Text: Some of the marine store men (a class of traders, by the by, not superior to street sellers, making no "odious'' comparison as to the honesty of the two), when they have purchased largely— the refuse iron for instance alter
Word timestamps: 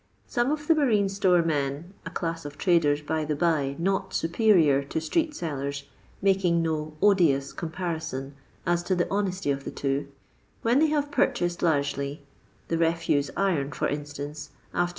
Some 0.25 0.49
of 0.51 0.65
the 0.67 0.73
marine 0.73 1.09
store 1.09 1.43
men 1.43 1.93
(a 2.07 2.09
class 2.09 2.43
of 2.43 2.57
traders, 2.57 3.03
by 3.03 3.23
the 3.23 3.35
by, 3.35 3.75
not 3.77 4.15
superior 4.15 4.81
to 4.85 4.99
street 4.99 5.35
sellers, 5.35 5.83
making 6.23 6.63
no 6.63 6.93
"odious'' 7.03 7.53
comparison 7.53 8.33
as 8.65 8.81
to 8.81 8.95
the 8.95 9.07
honesty 9.11 9.51
of 9.51 9.63
the 9.63 9.69
two), 9.69 10.07
when 10.63 10.79
they 10.79 10.87
have 10.87 11.11
purchased 11.11 11.61
largely— 11.61 12.23
the 12.69 12.79
refuse 12.79 13.29
iron 13.37 13.71
for 13.71 13.87
instance 13.87 14.49
alter 14.73 14.89